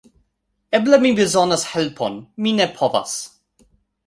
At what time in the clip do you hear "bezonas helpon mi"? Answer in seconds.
1.19-2.55